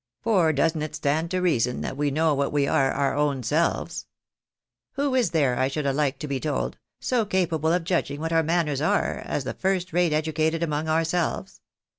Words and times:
For 0.23 0.51
doesn't 0.51 0.81
it 0.81 0.95
stand 0.95 1.29
to 1.29 1.41
reason 1.43 1.81
that 1.81 1.95
we 1.95 2.09
know 2.09 2.33
what 2.33 2.51
we 2.51 2.67
are 2.67 2.91
our 2.91 3.15
own 3.15 3.43
selves? 3.43 4.07
Who 4.93 5.13
is 5.13 5.29
there, 5.29 5.59
I 5.59 5.67
should 5.67 5.85
alike 5.85 6.17
to 6.21 6.27
be 6.27 6.39
told, 6.39 6.79
so 6.99 7.23
capable 7.23 7.71
of 7.71 7.83
judging 7.83 8.19
what 8.19 8.33
our 8.33 8.41
manners 8.41 8.81
are, 8.81 9.19
as 9.23 9.43
the 9.43 9.53
first 9.53 9.93
rate 9.93 10.11
educated 10.11 10.63
among 10.63 10.89
ourselves? 10.89 11.61